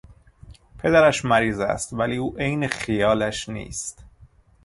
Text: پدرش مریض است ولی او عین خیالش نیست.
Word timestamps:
پدرش 0.79 1.25
مریض 1.25 1.59
است 1.59 1.93
ولی 1.93 2.17
او 2.17 2.35
عین 2.37 2.67
خیالش 2.67 3.49
نیست. 3.49 4.03